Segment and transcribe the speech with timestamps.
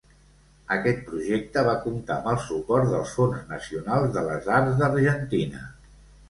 [0.75, 5.63] Aquest projecte va comptar amb el suport del Fons Nacional de les Arts d'Argentina.